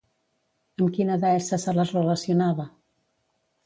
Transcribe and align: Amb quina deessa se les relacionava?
Amb 0.85 0.89
quina 0.95 1.19
deessa 1.25 1.61
se 1.67 1.79
les 1.79 1.95
relacionava? 2.01 2.71